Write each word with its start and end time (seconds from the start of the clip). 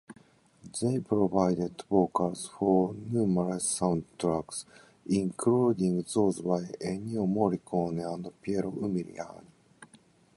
They 0.81 0.97
provided 0.99 1.79
vocals 1.87 2.47
for 2.57 2.95
numerous 2.95 3.79
soundtracks, 3.79 4.65
including 5.05 5.97
those 6.11 6.41
by 6.41 6.61
Ennio 6.81 7.27
Morricone 7.31 8.01
and 8.11 8.33
Piero 8.41 8.71
Umiliani. 8.71 9.45